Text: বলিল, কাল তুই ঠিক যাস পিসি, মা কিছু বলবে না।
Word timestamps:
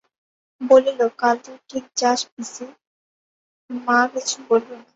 বলিল, 0.61 0.99
কাল 1.19 1.35
তুই 1.43 1.57
ঠিক 1.69 1.85
যাস 1.99 2.19
পিসি, 2.31 2.65
মা 3.69 3.99
কিছু 4.13 4.37
বলবে 4.49 4.73
না। 4.79 4.85